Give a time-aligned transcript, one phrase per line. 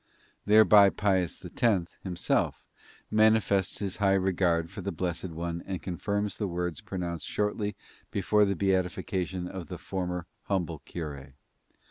[0.47, 2.63] Thereby Pius X, himself,
[3.11, 7.75] manifests his high regard for the blessed one and confirms the words pronounced shortly
[8.09, 11.33] before the beatification of the former humble cure.